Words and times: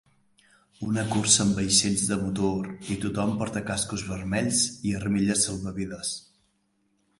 Una 0.85 1.03
cursa 1.15 1.41
amb 1.43 1.53
vaixells 1.59 2.05
de 2.13 2.17
motor 2.21 2.71
i 2.95 2.99
tothom 3.05 3.35
porta 3.43 3.63
cascos 3.69 4.07
vermells 4.09 4.65
i 4.93 4.97
armilles 5.03 5.47
salvavides. 5.49 6.19